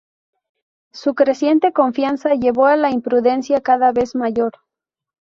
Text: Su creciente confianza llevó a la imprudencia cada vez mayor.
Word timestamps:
Su 0.91 1.13
creciente 1.13 1.73
confianza 1.73 2.33
llevó 2.33 2.65
a 2.65 2.75
la 2.75 2.89
imprudencia 2.89 3.61
cada 3.61 3.91
vez 3.91 4.15
mayor. 4.15 4.53